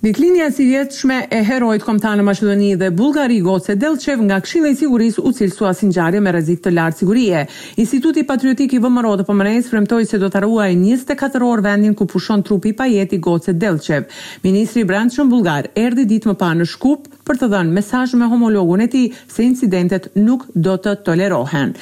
Në 0.00 0.14
klinja 0.16 0.46
si 0.48 0.64
vjetë 0.64 0.96
shme 0.96 1.16
e 1.28 1.42
herojt 1.44 1.82
komta 1.84 2.14
në 2.16 2.22
Macedoni 2.24 2.68
dhe 2.80 2.86
Bulgari 2.96 3.34
i 3.36 3.42
gocë 3.44 3.74
delqev 3.76 4.22
nga 4.24 4.38
kshilë 4.40 4.70
i 4.72 4.76
siguris 4.78 5.18
u 5.20 5.28
cilësua 5.36 5.50
sua 5.76 5.76
sinjarje 5.76 6.22
me 6.24 6.32
rezik 6.32 6.62
të 6.64 6.72
lartë 6.72 6.98
sigurie. 7.02 7.42
Instituti 7.84 8.24
Patriotik 8.30 8.72
i 8.72 8.80
Vëmëro 8.80 9.12
dhe 9.20 9.26
Pëmërejnës 9.28 9.68
fremtoj 9.68 9.98
se 10.08 10.20
do 10.22 10.30
të 10.32 10.40
arruaj 10.40 10.70
24 10.80 11.48
orë 11.50 11.66
vendin 11.66 11.98
ku 12.00 12.08
pushon 12.08 12.40
trupi 12.48 12.72
pa 12.72 12.88
jeti 12.88 13.20
i 13.20 13.20
e 13.20 13.54
delqev. 13.66 14.08
Ministri 14.40 14.86
Brandë 14.88 15.16
Shumë 15.18 15.30
Bulgar 15.34 15.68
erdi 15.74 16.06
ditë 16.14 16.30
më 16.32 16.38
pa 16.46 16.54
në 16.56 16.70
shkup 16.72 17.04
për 17.28 17.42
të 17.42 17.50
dhënë 17.52 17.76
mesajë 17.82 18.22
me 18.24 18.32
homologun 18.32 18.80
e 18.80 18.88
ti 18.96 19.04
se 19.28 19.44
incidentet 19.44 20.10
nuk 20.16 20.48
do 20.54 20.78
të 20.80 20.96
tolerohen. 21.04 21.76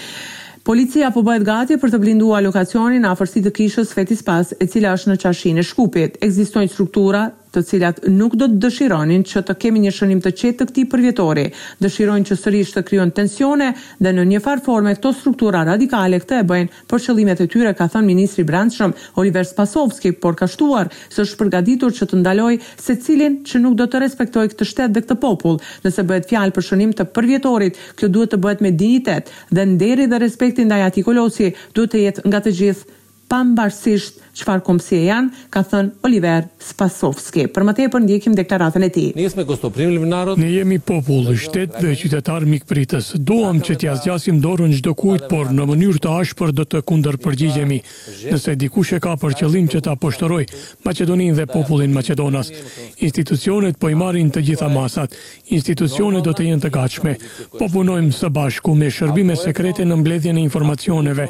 Policia 0.69 1.09
po 1.15 1.23
bëhet 1.25 1.47
gati 1.49 1.77
për 1.81 1.95
të 1.95 1.99
blindua 2.03 2.43
lokacionin 2.45 3.07
afërsisht 3.09 3.47
të 3.47 3.53
kishës 3.57 3.95
Fetispas, 3.97 4.51
e 4.61 4.67
cila 4.69 4.91
është 4.99 5.15
në 5.15 5.17
qashin 5.23 5.61
e 5.63 5.65
Shkupit. 5.65 6.19
Ekzistojnë 6.21 6.69
struktura 6.69 7.23
të 7.59 7.67
cilat 7.67 7.97
nuk 8.15 8.37
do 8.39 8.47
të 8.49 8.59
dëshironin 8.63 9.25
që 9.27 9.43
të 9.49 9.55
kemi 9.63 9.81
një 9.83 9.93
shënim 9.97 10.21
të 10.23 10.31
qetë 10.39 10.59
të 10.63 10.67
këtij 10.69 10.85
përvjetori. 10.93 11.45
Dëshirojnë 11.83 12.29
që 12.29 12.37
sërish 12.39 12.73
të 12.77 12.83
krijojnë 12.87 13.15
tensione 13.17 13.71
dhe 14.05 14.13
në 14.15 14.25
një 14.33 14.41
farë 14.45 14.63
forme 14.67 14.93
këto 14.99 15.13
struktura 15.19 15.65
radikale 15.67 16.21
këtë 16.23 16.39
e 16.43 16.47
bëjnë 16.51 16.85
për 16.91 17.03
qëllimet 17.09 17.43
e 17.43 17.47
tyre, 17.55 17.73
ka 17.79 17.89
thënë 17.91 18.07
ministri 18.11 18.45
i 18.47 18.49
Brendshëm 18.49 18.95
Oliver 19.21 19.47
Spasovski, 19.49 20.13
por 20.13 20.37
ka 20.39 20.47
shtuar 20.49 20.91
se 21.13 21.25
është 21.25 21.39
përgatitur 21.41 21.97
që 21.99 22.07
të 22.13 22.21
ndaloj 22.23 22.53
secilin 22.85 23.41
që 23.49 23.63
nuk 23.65 23.77
do 23.81 23.89
të 23.91 24.03
respektojë 24.05 24.53
këtë 24.55 24.69
shtet 24.71 24.95
dhe 24.95 25.03
këtë 25.07 25.19
popull. 25.23 25.59
Nëse 25.85 26.07
bëhet 26.09 26.29
fjalë 26.31 26.55
për 26.57 26.69
shënim 26.69 26.95
të 26.99 27.09
përvjetorit, 27.17 27.81
kjo 27.99 28.09
duhet 28.15 28.35
të 28.35 28.41
bëhet 28.45 28.63
me 28.65 28.71
dinjitet 28.71 29.33
dhe 29.55 29.67
nderi 29.75 30.07
dhe 30.13 30.23
respekti 30.23 30.69
ndaj 30.69 30.85
atij 30.91 31.07
duhet 31.79 31.93
të 31.95 32.01
jetë 32.07 32.23
nga 32.29 32.39
të 32.43 32.51
gjithë 32.59 32.97
pambarsisht 33.31 34.17
çfarë 34.39 34.63
komsie 34.67 35.01
janë, 35.09 35.33
ka 35.53 35.63
thën 35.67 35.89
Oliver 36.07 36.47
Spasovski. 36.63 37.47
Për 37.53 37.65
më 37.67 37.75
tepër 37.79 38.05
ndjekim 38.05 38.37
deklaratën 38.39 38.85
e 38.87 38.91
tij. 38.95 39.09
Ne 39.17 39.25
jemi 39.27 39.45
kostoprim 39.49 39.91
lirnarod. 39.95 40.39
Ne 40.41 40.51
jemi 40.53 40.79
popull 40.91 41.33
i 41.33 41.37
shtet 41.41 41.77
dhe 41.83 41.95
qytetar 41.99 42.47
mik 42.49 42.67
pritës. 42.71 43.13
Duam 43.31 43.61
që 43.65 43.77
t'ia 43.83 43.97
zgjasim 43.99 44.39
dorën 44.45 44.75
çdo 44.79 44.95
kujt, 44.99 45.27
por 45.33 45.51
në 45.55 45.67
mënyrë 45.73 46.03
të 46.05 46.15
ashpër 46.23 46.53
do 46.59 46.65
të 46.67 46.85
kundërpërgjigjemi. 46.91 47.79
Nëse 48.33 48.55
dikush 48.63 48.95
e 48.97 49.01
ka 49.05 49.17
për 49.21 49.37
qëllim 49.43 49.69
që 49.73 49.83
ta 49.89 49.95
poshtëroj 49.99 50.45
Maqedoninë 50.87 51.37
dhe 51.39 51.47
popullin 51.51 51.93
Maqedonas, 51.95 52.49
institucionet 53.07 53.77
po 53.81 53.91
i 53.93 53.97
marrin 53.99 54.31
të 54.33 54.43
gjitha 54.51 54.69
masat. 54.73 55.15
Institucionet 55.57 56.25
do 56.27 56.33
të 56.37 56.49
jenë 56.51 56.63
të 56.69 56.73
gatshme. 56.75 57.17
Po 57.59 57.69
punojmë 57.73 58.15
së 58.17 58.31
bashku 58.35 58.75
me 58.79 58.89
shërbime 58.93 59.37
sekrete 59.39 59.87
në 59.89 60.01
mbledhjen 60.01 60.39
e 60.39 60.45
informacioneve. 60.49 61.29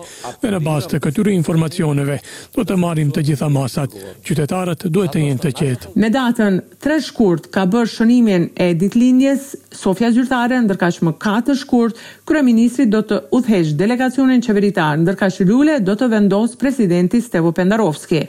Në 0.48 0.58
bazë 0.64 0.92
të 0.94 1.02
këtyre 1.06 1.32
informacioneve 1.36 2.16
do 2.54 2.64
të 2.64 2.76
marrim 2.80 2.97
marrin 2.98 3.12
të 3.14 3.22
gjitha 3.28 3.48
masat. 3.52 3.92
Qytetarët 4.26 4.82
duhet 4.90 5.12
të 5.14 5.20
jenë 5.26 5.42
të 5.42 5.50
qetë. 5.58 5.90
Me 6.02 6.08
datën 6.10 6.56
3 6.82 6.96
shkurt 7.06 7.44
ka 7.54 7.62
bërë 7.70 7.90
shënimin 7.92 8.48
e 8.58 8.72
ditëlindjes 8.80 9.52
Sofia 9.78 10.08
Zyrtare, 10.14 10.58
ndërkaq 10.64 10.98
më 11.06 11.12
4 11.22 11.54
shkurt 11.62 11.98
kryeministri 12.28 12.88
do 12.90 13.02
të 13.06 13.20
udhëhesh 13.36 13.76
delegacionin 13.78 14.42
qeveritar, 14.42 14.98
ndërkaq 15.04 15.38
Lule 15.46 15.78
do 15.84 15.94
të 15.96 16.08
vendos 16.10 16.56
presidenti 16.60 17.22
Stevo 17.22 17.52
Pendarovski. 17.54 18.24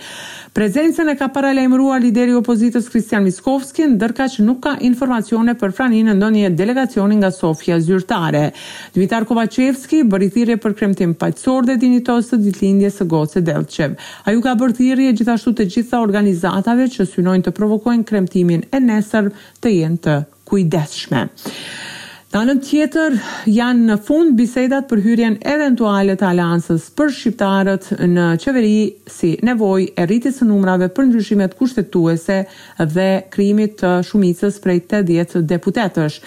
Prezencën 0.50 1.06
e 1.06 1.14
ka 1.14 1.28
paralajmëruar 1.30 2.02
lideri 2.02 2.34
opozitës 2.34 2.88
Kristian 2.90 3.23
Miskovski, 3.25 3.86
ndërkaq 3.95 4.40
nuk 4.45 4.64
ka 4.64 4.72
informacione 4.86 5.53
për 5.62 5.73
praninë 5.78 6.16
ndonjë 6.17 6.53
delegacioni 6.58 7.20
nga 7.22 7.30
Sofia 7.34 7.78
Zyrtare. 7.80 8.50
Dmitar 8.95 9.25
Kovacevski 9.30 10.02
bëri 10.09 10.30
thirrje 10.34 10.58
për 10.62 10.75
kremtim 10.80 11.16
paqësor 11.22 11.70
dhe 11.70 11.78
dinitos 11.81 12.31
të 12.34 12.42
ditëlindjes 12.47 12.97
së 13.02 13.09
gocës 13.14 13.45
Delçev. 13.50 13.94
Ai 14.28 14.34
u 14.38 14.42
ka 14.42 14.56
bërë 14.60 14.76
thirrje 14.78 15.14
gjithashtu 15.20 15.54
të 15.56 15.66
gjitha 15.76 16.02
organizatave 16.04 16.90
që 16.92 17.06
synojnë 17.08 17.47
të 17.47 17.53
provokojnë 17.56 18.08
kremtimin 18.09 18.66
e 18.75 18.81
nesër 18.84 19.31
të 19.64 19.72
jenë 19.75 20.02
të 20.03 20.18
kujdesshme. 20.50 21.24
Në 22.34 22.38
anën 22.44 22.59
tjetër 22.62 23.16
janë 23.50 23.88
në 23.88 23.96
fund 24.06 24.36
bisedat 24.38 24.86
për 24.92 25.00
hyrjen 25.06 25.38
eventuale 25.53 26.14
të 26.19 26.28
aleancës 26.30 26.84
për 27.00 27.09
shqiptarët 27.19 27.88
në 28.12 28.25
qeveri 28.44 28.75
si 29.09 29.31
nevoj 29.50 29.88
e 29.98 30.06
rritis 30.06 30.38
së 30.38 30.46
numrave 30.52 30.92
për 30.94 31.08
ndryshimet 31.09 31.56
kushtetuese 31.58 32.42
dhe 32.98 33.08
krimit 33.34 33.80
të 33.81 33.96
shumicës 34.12 34.62
prej 34.62 34.81
80 34.84 35.08
djetë 35.09 35.44
deputetësh 35.53 36.19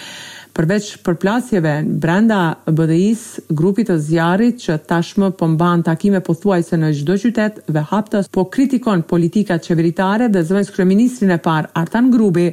përveç 0.56 0.88
përplasjeve 1.06 1.72
brenda 2.02 2.38
BDI-s 2.78 3.44
grupit 3.60 3.88
të 3.88 3.96
zjarit 4.06 4.60
që 4.60 4.76
tashmë 4.90 5.30
pëmban 5.40 5.82
po 5.82 5.86
takime 5.90 6.20
po 6.26 6.34
thuaj 6.42 6.60
se 6.70 6.78
në 6.80 6.92
gjdo 7.00 7.16
qytet 7.24 7.60
dhe 7.74 7.82
haptës 7.92 8.28
po 8.36 8.46
kritikon 8.54 9.04
politikat 9.12 9.64
qeveritare 9.68 10.28
dhe 10.34 10.42
zëvejnës 10.48 10.72
kreministrin 10.76 11.34
e 11.36 11.40
par 11.44 11.70
Artan 11.82 12.10
Grubi 12.14 12.48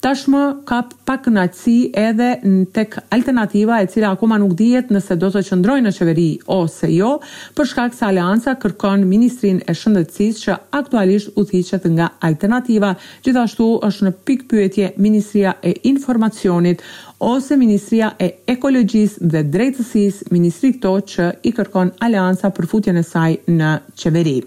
Tashmë 0.00 0.40
ka 0.64 0.78
pak 1.04 1.26
kënaqësi 1.26 1.74
edhe 2.00 2.28
në 2.40 2.60
tek 2.72 2.94
alternativa 3.12 3.80
e 3.84 3.88
cila 3.92 4.14
akoma 4.14 4.38
nuk 4.40 4.54
dihet 4.56 4.88
nëse 4.94 5.16
do 5.20 5.28
të 5.34 5.42
qëndrojë 5.50 5.82
në 5.84 5.92
qeveri 5.92 6.28
ose 6.56 6.88
jo, 6.94 7.10
për 7.58 7.68
shkak 7.72 7.96
se 7.98 8.06
Alianca 8.08 8.54
kërkon 8.62 9.04
Ministrin 9.10 9.58
e 9.68 9.74
Shëndetësisë 9.76 10.46
që 10.46 10.56
aktualisht 10.80 11.36
udhëhiqet 11.42 11.84
nga 11.98 12.08
Alternativa. 12.30 12.94
Gjithashtu 13.26 13.68
është 13.90 14.06
në 14.08 14.14
pikë 14.30 14.48
pyetje 14.54 14.90
Ministria 15.04 15.52
e 15.68 15.74
Informacionit 15.92 16.80
ose 17.20 17.58
Ministria 17.60 18.14
e 18.24 18.30
Ekologjisë 18.48 19.26
dhe 19.34 19.44
Drejtësisë, 19.52 20.30
ministri 20.32 20.70
këto 20.78 20.94
që 21.12 21.28
i 21.44 21.52
kërkon 21.52 21.92
Alianca 22.06 22.48
për 22.56 22.70
futjen 22.72 22.96
e 22.96 23.04
saj 23.04 23.34
në 23.52 23.74
qeveri. 24.00 24.38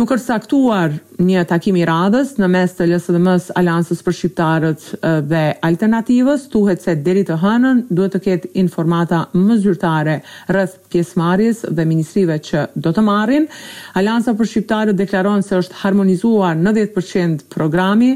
Nuk 0.00 0.14
është 0.14 0.24
saktuar 0.30 0.94
një 1.20 1.42
atakim 1.44 1.76
i 1.76 1.84
radhës 1.88 2.34
në 2.40 2.48
mes 2.50 2.72
të 2.76 2.86
LSDM-s, 2.90 3.50
Aliansës 3.60 4.00
për 4.04 4.16
Shqiptarët 4.18 4.84
dhe 5.28 5.42
Alternativës, 5.68 6.46
thuhet 6.52 6.82
se 6.84 6.94
deri 7.06 7.24
të 7.28 7.36
hënën 7.42 7.82
duhet 7.90 8.14
të 8.16 8.20
ketë 8.26 8.52
informata 8.62 9.22
më 9.36 9.58
zyrtare 9.64 10.18
rreth 10.52 10.78
pjesëmarrjes 10.92 11.66
dhe 11.76 11.86
ministrive 11.90 12.38
që 12.46 12.64
do 12.76 12.92
të 12.96 13.04
marrin. 13.06 13.48
Aliansa 14.00 14.34
për 14.38 14.50
Shqiptarët 14.54 14.98
deklaron 15.00 15.42
se 15.44 15.60
është 15.60 15.80
harmonizuar 15.82 16.56
90% 16.56 17.46
programi, 17.52 18.14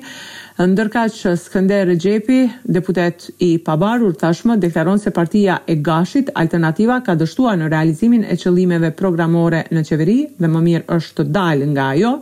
ndërka 0.54 1.08
që 1.10 1.32
Skënder 1.42 1.88
Gjepi, 1.98 2.44
deputet 2.76 3.24
i 3.42 3.56
pabarur 3.66 4.12
tashmë, 4.20 4.54
deklaron 4.62 5.00
se 5.02 5.10
partia 5.10 5.56
e 5.66 5.74
gashit 5.82 6.28
alternativa 6.38 7.00
ka 7.02 7.16
dështua 7.18 7.56
në 7.58 7.72
realizimin 7.72 8.22
e 8.30 8.36
qëllimeve 8.38 8.92
programore 8.94 9.64
në 9.74 9.82
qeveri 9.88 10.18
dhe 10.38 10.50
më 10.52 10.60
mirë 10.68 10.86
është 10.94 11.24
të 11.24 11.34
dalë 11.34 11.68
nga 11.72 11.88
jo. 11.98 12.12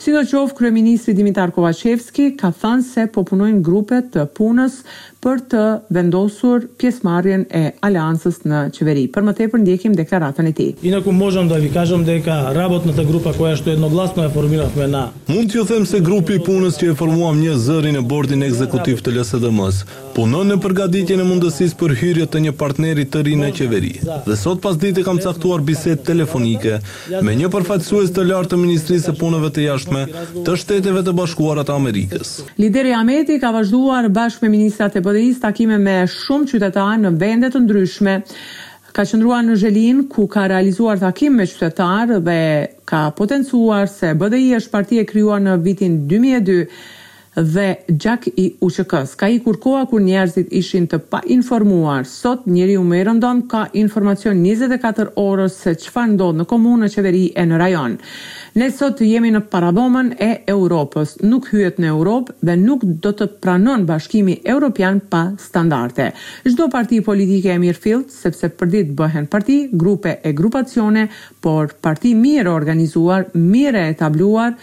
Si 0.00 0.15
në 0.16 0.22
qofë, 0.30 0.54
Kryeministri 0.56 1.12
Dimitar 1.16 1.50
Kovacevski 1.52 2.30
ka 2.40 2.48
thënë 2.56 2.84
se 2.86 3.04
po 3.12 3.22
punojnë 3.28 3.60
grupe 3.64 3.98
të 4.14 4.24
punës 4.36 4.78
për 5.24 5.40
të 5.50 5.64
vendosur 5.92 6.64
pjesmarjen 6.80 7.44
e 7.54 7.64
aliansës 7.84 8.40
në 8.48 8.62
qeveri. 8.76 9.06
Për 9.12 9.26
më 9.26 9.34
tepër 9.40 9.62
ndjekim 9.64 9.96
deklaratën 9.98 10.48
e 10.48 10.54
tij. 10.56 10.70
Ina 10.88 11.02
ku 11.04 11.12
mojëm 11.12 11.50
da 11.52 11.58
vi 11.60 11.68
kažem 11.74 12.04
da 12.08 12.16
ka 12.24 12.38
rabot 12.56 12.86
në 12.88 12.96
të 12.98 13.06
grupa 13.10 13.34
koja 13.36 13.56
shtu 13.60 13.74
jednoglasno 13.74 14.24
e 14.28 14.32
formirafme 14.34 14.88
na. 14.92 15.08
Mund 15.28 15.52
t'ju 15.52 15.66
them 15.68 15.84
se 15.86 16.00
grupi 16.00 16.40
punës 16.46 16.78
që 16.80 16.94
e 16.94 16.96
formuam 16.98 17.36
një 17.42 17.58
zëri 17.66 17.92
në 17.96 18.04
bordin 18.08 18.46
ekzekutiv 18.48 19.02
të 19.04 19.18
LSDM-s 19.18 19.84
punon 20.16 20.48
në 20.48 20.54
përgaditjen 20.64 21.20
e 21.20 21.24
mundësis 21.28 21.74
për 21.76 21.92
hyrje 22.00 22.24
të 22.32 22.40
një 22.46 22.52
partneri 22.56 23.02
të 23.12 23.20
rinë 23.26 23.50
e 23.50 23.52
qeveri. 23.58 23.90
Dhe 24.24 24.36
sot 24.40 24.62
pas 24.64 24.78
dite 24.84 25.02
kam 25.04 25.18
caktuar 25.20 25.60
biset 25.68 26.06
telefonike 26.08 26.78
me 27.26 27.34
një 27.40 27.50
përfaqësues 27.52 28.14
të 28.16 28.24
lartë 28.30 28.54
të 28.54 28.60
Ministrisë 28.62 29.12
e 29.12 29.16
Punëve 29.20 29.50
të 29.52 29.66
Jashtme 29.66 30.06
të 30.46 30.54
Shteteve 30.62 31.02
të 31.04 31.12
Bashkuara 31.20 31.66
të 31.68 31.74
Amerikës. 31.76 32.30
Lideri 32.62 32.94
Ameti 32.96 33.36
ka 33.42 33.52
vazhduar 33.58 34.08
bashkë 34.16 34.46
me 34.46 34.52
ministrat 34.56 34.96
e 34.96 35.04
BDI-s 35.04 35.42
takime 35.44 35.76
me 35.84 35.98
shumë 36.08 36.48
qytetarë 36.54 36.98
në 37.04 37.12
vende 37.20 37.52
të 37.52 37.60
ndryshme 37.66 38.16
ka 38.96 39.04
qëndruar 39.04 39.44
në 39.44 39.58
Zhelin 39.60 40.04
ku 40.12 40.24
ka 40.32 40.46
realizuar 40.48 41.02
takim 41.04 41.36
me 41.36 41.44
qytetarë 41.52 42.22
dhe 42.24 42.40
ka 42.88 43.10
potencuar 43.20 43.84
se 43.98 44.16
BDI 44.16 44.54
është 44.62 44.72
parti 44.72 45.02
e 45.02 45.08
krijuar 45.12 45.44
në 45.44 45.60
vitin 45.68 46.06
2002 46.08 46.94
dhe 47.36 47.76
gjak 47.88 48.28
i 48.36 48.46
UQK-s. 48.60 49.14
Ka 49.16 49.28
i 49.28 49.40
kur 49.40 49.56
kur 49.90 50.00
njerëzit 50.00 50.46
ishin 50.50 50.86
të 50.86 50.98
pa 51.10 51.20
informuar, 51.26 52.04
sot 52.06 52.46
njeri 52.46 52.76
u 52.76 52.84
me 52.84 53.02
rëndon 53.04 53.46
ka 53.48 53.66
informacion 53.74 54.36
24 54.42 55.10
orës 55.16 55.52
se 55.62 55.74
që 55.74 55.90
fa 55.92 56.06
ndodhë 56.08 56.38
në 56.40 56.44
komunë 56.48 56.84
në 56.86 56.92
qeveri 56.94 57.24
e 57.36 57.44
në 57.46 57.56
rajon. 57.60 57.98
Ne 58.56 58.70
sot 58.72 58.98
të 58.98 59.04
jemi 59.10 59.30
në 59.34 59.42
paradomen 59.52 60.14
e 60.18 60.30
Europës, 60.48 61.18
nuk 61.22 61.48
hyet 61.52 61.76
në 61.80 61.90
Europë 61.92 62.32
dhe 62.40 62.56
nuk 62.56 62.84
do 63.04 63.12
të 63.12 63.28
pranon 63.44 63.84
bashkimi 63.86 64.38
Europian 64.44 65.00
pa 65.00 65.26
standarte. 65.38 66.10
Shdo 66.48 66.70
parti 66.72 67.02
politike 67.04 67.52
e 67.52 67.58
mirë 67.60 67.80
filtë, 67.82 68.14
sepse 68.24 68.48
për 68.56 68.72
ditë 68.72 68.96
bëhen 68.96 69.28
parti, 69.28 69.66
grupe 69.72 70.16
e 70.24 70.32
grupacione, 70.32 71.06
por 71.44 71.74
parti 71.84 72.14
mirë 72.16 72.50
organizuar, 72.56 73.28
mirë 73.34 73.88
e 73.90 73.94
tabluar, 74.00 74.54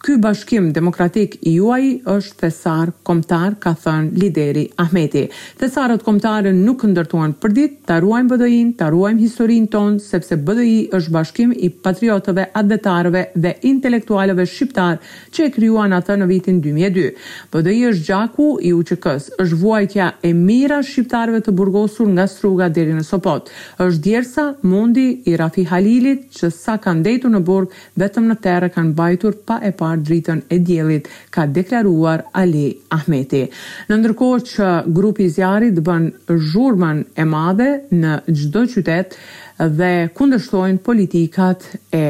Ky 0.00 0.14
bashkim 0.16 0.66
demokratik 0.74 1.34
i 1.44 1.50
juaj 1.58 1.82
është 2.08 2.38
thesar 2.40 2.88
komtar, 3.04 3.52
ka 3.60 3.74
thënë 3.82 4.14
lideri 4.22 4.62
Ahmeti. 4.80 5.26
Thesarët 5.60 6.00
komtarën 6.06 6.56
nuk 6.64 6.86
ndërtuan 6.88 7.34
për 7.42 7.52
ditë, 7.58 7.74
ta 7.90 7.98
ruajmë 8.00 8.30
BDI-n, 8.30 8.70
ta 8.80 8.86
ruajmë 8.94 9.20
historinë 9.20 9.68
tonë 9.74 10.00
sepse 10.00 10.38
BDI 10.46 10.78
është 10.96 11.12
bashkim 11.12 11.52
i 11.52 11.68
patriotëve, 11.84 12.46
adetarëve 12.60 13.24
dhe 13.44 13.52
intelektualëve 13.72 14.46
shqiptar 14.48 14.96
që 15.36 15.50
e 15.50 15.50
krijuan 15.58 15.92
atë 15.98 16.16
në 16.22 16.30
vitin 16.32 16.62
2002. 16.64 17.12
BDI 17.52 17.84
është 17.90 18.06
gjaku 18.08 18.48
i 18.70 18.72
UÇK-s, 18.78 19.28
është 19.36 19.60
vuajtja 19.66 20.08
e 20.24 20.32
mirë 20.40 20.80
shqiptarëve 20.92 21.42
të 21.50 21.54
burgosur 21.60 22.08
nga 22.16 22.24
Struga 22.38 22.70
deri 22.72 22.96
në 22.96 23.04
Sopot. 23.10 23.52
Është 23.76 24.00
djersa 24.08 24.48
mundi 24.64 25.06
i 25.28 25.36
Rafi 25.36 25.68
Halilit 25.68 26.24
që 26.40 26.52
sa 26.64 26.80
kanë 26.80 27.02
ndëtur 27.04 27.36
në 27.36 27.44
burg 27.50 27.76
vetëm 28.00 28.32
në 28.32 28.40
terre 28.48 28.72
kanë 28.72 28.94
mbajtur 28.96 29.36
pa 29.44 29.60
e 29.60 29.76
pa 29.76 29.89
ndërtuar 29.96 30.08
dritën 30.10 30.42
e 30.48 30.58
djelit, 30.58 31.08
ka 31.30 31.44
deklaruar 31.46 32.22
Ali 32.32 32.78
Ahmeti. 32.94 33.44
Në 33.88 33.96
ndërkohë 34.00 34.42
që 34.42 34.68
grupi 34.94 35.26
zjarit 35.32 35.78
bën 35.86 36.08
zhurman 36.50 37.04
e 37.20 37.24
madhe 37.26 37.70
në 37.90 38.14
gjdo 38.26 38.62
qytet 38.72 39.14
dhe 39.58 40.10
kundështojnë 40.18 40.78
politikat 40.86 41.62
e 41.94 42.04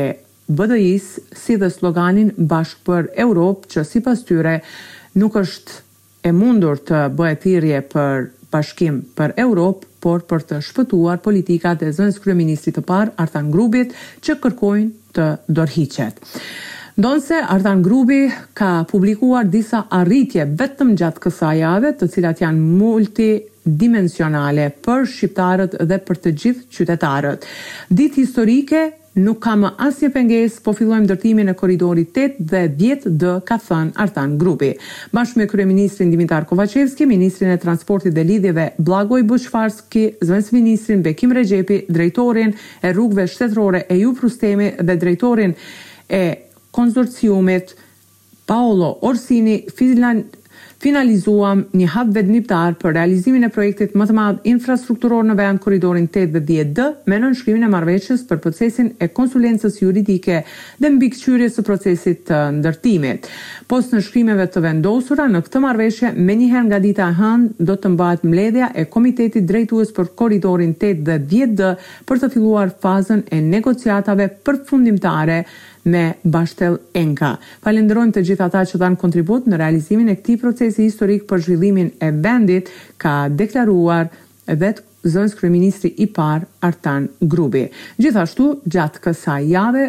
BDI-s 0.49 1.19
si 1.39 1.57
dhe 1.61 1.69
sloganin 1.71 2.33
bashkë 2.51 2.83
për 2.89 3.11
Europë 3.27 3.69
që 3.75 3.85
si 3.87 4.01
pas 4.03 4.19
tyre 4.27 4.59
nuk 5.19 5.37
është 5.45 5.81
e 6.29 6.33
mundur 6.37 6.79
të 6.83 7.05
bëhet 7.19 7.43
thirrje 7.45 7.81
për 7.93 8.27
bashkim 8.51 9.03
për 9.17 9.37
Europë, 9.39 9.87
por 10.01 10.23
për 10.25 10.43
të 10.49 10.59
shpëtuar 10.65 11.21
politikat 11.21 11.83
e 11.85 11.93
zënës 11.93 12.23
kryeministrit 12.25 12.79
të 12.79 12.85
parë 12.89 13.13
Artan 13.21 13.51
Grubit 13.53 13.93
që 14.25 14.39
kërkojnë 14.41 15.13
të 15.17 15.27
dorhiqet. 15.47 16.23
Ndonë 16.99 17.37
Ardan 17.37 17.55
Artan 17.55 17.83
Grubi 17.83 18.25
ka 18.55 18.85
publikuar 18.91 19.47
disa 19.47 19.85
arritje 19.95 20.43
vetëm 20.59 20.97
gjatë 20.99 21.23
kësaj 21.23 21.53
jave 21.61 21.93
të 22.01 22.09
cilat 22.11 22.41
janë 22.43 22.71
multidimensionale 22.81 24.65
për 24.83 25.07
shqiptarët 25.13 25.77
dhe 25.87 25.99
për 26.07 26.19
të 26.25 26.33
gjithë 26.35 26.67
qytetarët. 26.77 27.47
Ditë 27.95 28.19
historike 28.21 28.83
nuk 29.23 29.39
ka 29.43 29.55
më 29.59 29.71
asje 29.87 30.11
penges, 30.15 30.59
po 30.63 30.75
fillojmë 30.75 31.07
dërtimin 31.13 31.51
e 31.53 31.55
koridorit 31.59 32.19
8 32.25 32.43
dhe 32.53 32.65
10 32.83 33.09
dë 33.23 33.37
ka 33.47 33.61
thënë 33.69 33.95
Artan 34.07 34.35
Grubi. 34.39 34.73
Bashme 35.15 35.47
me 35.55 35.65
Ministrin 35.71 36.11
Dimitar 36.15 36.45
Kovacevski, 36.51 37.07
Ministrin 37.07 37.51
e 37.51 37.57
Transportit 37.63 38.15
dhe 38.15 38.25
Lidhjeve 38.27 38.71
Blagoj 38.79 39.23
Bushfarski, 39.31 40.09
Zvens 40.25 40.51
Ministrin 40.53 41.03
Bekim 41.07 41.33
Regjepi, 41.33 41.85
Drejtorin 41.89 42.51
e 42.83 42.93
Rrugve 42.93 43.27
Shtetrore 43.29 43.87
e 43.89 43.99
Ju 44.03 44.11
Prustemi 44.15 44.73
dhe 44.79 44.97
Drejtorin 44.97 45.55
e 46.11 46.50
konsorciumit 46.73 47.75
Paolo 48.45 48.99
Orsini 49.03 49.65
Finland 49.77 50.25
finalizuam 50.81 51.61
një 51.77 51.87
hap 51.93 52.09
vendimtar 52.17 52.73
për 52.81 52.95
realizimin 52.97 53.45
e 53.45 53.51
projektit 53.53 53.93
më 54.01 54.07
të 54.09 54.15
madh 54.17 54.47
infrastrukturor 54.49 55.27
në 55.29 55.35
vend 55.37 55.61
korridorin 55.61 56.07
8 56.09 56.33
dhe 56.39 56.41
10D 56.51 56.87
me 57.09 57.19
nënshkrimin 57.21 57.67
e 57.67 57.69
marrëveshjes 57.69 58.23
për 58.31 58.41
procesin 58.41 58.89
e 59.05 59.11
konsulencës 59.13 59.77
juridike 59.83 60.39
dhe 60.81 60.91
mbikëqyrjes 60.95 61.59
së 61.59 61.65
procesit 61.69 62.23
të 62.33 62.39
ndërtimit. 62.63 63.29
Pas 63.69 63.93
nënshkrimeve 63.93 64.47
të 64.55 64.63
vendosura 64.65 65.29
në 65.29 65.43
këtë 65.47 65.63
marrëveshje, 65.67 66.15
menjëherë 66.17 66.69
nga 66.73 66.81
dita 66.87 67.11
e 67.13 67.19
hënë 67.21 67.67
do 67.71 67.77
të 67.77 67.95
mbahet 67.99 68.25
mbledhja 68.27 68.71
e 68.83 68.87
komitetit 68.95 69.49
drejtues 69.53 69.93
për 70.01 70.15
korridorin 70.17 70.73
8 70.81 71.05
dhe 71.11 71.19
10D 71.29 71.75
për 72.09 72.25
të 72.25 72.33
filluar 72.35 72.73
fazën 72.83 73.21
e 73.29 73.43
negociatave 73.53 74.31
përfundimtare 74.49 75.43
me 75.85 76.13
Bashtel 76.25 76.79
Enka. 76.99 77.35
Falenderojmë 77.65 78.15
të 78.17 78.25
gjithë 78.31 78.47
ata 78.47 78.65
që 78.69 78.81
dhanë 78.83 79.01
kontribut 79.01 79.47
në 79.49 79.61
realizimin 79.61 80.11
e 80.13 80.17
këtij 80.19 80.39
procesi 80.43 80.87
historik 80.89 81.27
për 81.31 81.45
zhvillimin 81.47 81.91
e 82.03 82.11
vendit, 82.13 82.71
ka 83.01 83.27
deklaruar 83.31 84.11
vetë 84.51 84.87
zënës 85.11 85.37
kryeministri 85.39 85.95
i 86.05 86.09
par 86.13 86.45
Artan 86.67 87.07
Grubi. 87.23 87.65
Gjithashtu, 88.01 88.57
gjatë 88.69 89.05
kësaj 89.07 89.41
jave 89.49 89.87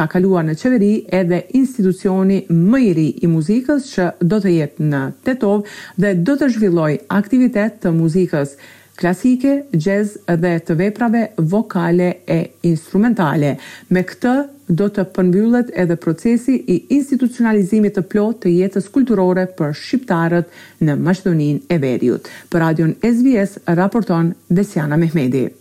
ka 0.00 0.04
kaluar 0.08 0.44
në 0.46 0.54
qeveri 0.60 0.90
edhe 1.16 1.40
institucioni 1.58 2.42
më 2.50 2.78
i 2.84 2.90
ri 2.98 3.06
i 3.26 3.30
muzikës 3.30 3.88
që 3.94 4.10
do 4.22 4.38
të 4.44 4.52
jetë 4.56 4.90
në 4.92 5.00
Tetov 5.26 5.64
dhe 6.00 6.12
do 6.26 6.36
të 6.40 6.50
zhvilloj 6.54 6.92
aktivitet 7.16 7.80
të 7.82 7.92
muzikës 7.96 8.54
klasike, 9.00 9.54
jazz 9.84 10.10
dhe 10.40 10.52
të 10.66 10.74
veprave 10.76 11.24
vokale 11.52 12.10
e 12.30 12.40
instrumentale. 12.68 13.54
Me 13.88 14.02
këtë 14.06 14.34
do 14.80 14.90
të 14.94 15.06
përmbyllet 15.16 15.72
edhe 15.82 15.96
procesi 16.04 16.58
i 16.74 16.76
institucionalizimit 16.96 17.96
të 17.98 18.04
plot 18.12 18.42
të 18.44 18.52
jetës 18.58 18.90
kulturore 18.96 19.48
për 19.58 19.72
shqiptarët 19.84 20.52
në 20.86 20.98
Maqedoninë 21.06 21.64
e 21.74 21.80
Veriut. 21.82 22.28
Për 22.52 22.66
Radion 22.66 22.94
SBS 23.14 23.58
raporton 23.80 24.34
Besiana 24.52 25.00
Mehmeti. 25.02 25.59